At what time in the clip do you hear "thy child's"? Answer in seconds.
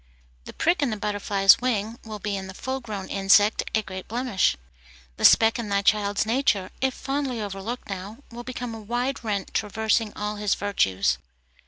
5.69-6.25